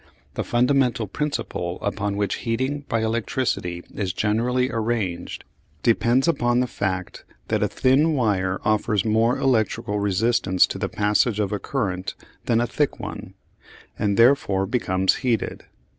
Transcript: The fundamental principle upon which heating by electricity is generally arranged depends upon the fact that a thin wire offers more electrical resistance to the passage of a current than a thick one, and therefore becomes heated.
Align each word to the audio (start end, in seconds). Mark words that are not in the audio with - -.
The 0.33 0.43
fundamental 0.43 1.05
principle 1.05 1.77
upon 1.83 2.17
which 2.17 2.37
heating 2.41 2.85
by 2.89 3.01
electricity 3.03 3.83
is 3.93 4.13
generally 4.13 4.71
arranged 4.71 5.43
depends 5.83 6.27
upon 6.27 6.59
the 6.59 6.65
fact 6.65 7.23
that 7.49 7.61
a 7.61 7.67
thin 7.67 8.15
wire 8.15 8.59
offers 8.65 9.05
more 9.05 9.37
electrical 9.37 9.99
resistance 9.99 10.65
to 10.65 10.79
the 10.79 10.89
passage 10.89 11.39
of 11.39 11.51
a 11.51 11.59
current 11.59 12.15
than 12.47 12.59
a 12.59 12.65
thick 12.65 12.99
one, 12.99 13.35
and 13.99 14.17
therefore 14.17 14.65
becomes 14.65 15.17
heated. 15.17 15.65